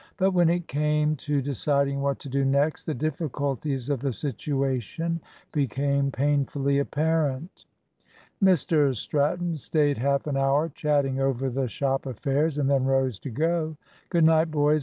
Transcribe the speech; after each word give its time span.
But 0.17 0.31
when 0.31 0.49
it 0.49 0.67
came 0.67 1.15
to 1.17 1.43
deciding 1.43 2.01
what 2.01 2.17
to 2.21 2.27
do 2.27 2.43
next, 2.43 2.85
the 2.85 2.93
difficulties 2.95 3.87
of 3.87 3.99
the 3.99 4.11
situation 4.11 5.19
became 5.51 6.09
painfully 6.11 6.79
apparent. 6.79 7.65
Mr 8.43 8.95
Stratton 8.95 9.57
stayed 9.57 9.99
half 9.99 10.25
an 10.25 10.37
hour 10.37 10.69
chatting 10.69 11.19
over 11.19 11.51
the 11.51 11.67
shop 11.67 12.07
affairs, 12.07 12.57
and 12.57 12.67
then 12.67 12.83
rose 12.85 13.19
to 13.19 13.29
go. 13.29 13.77
"Good 14.09 14.23
night, 14.23 14.49
boys. 14.49 14.79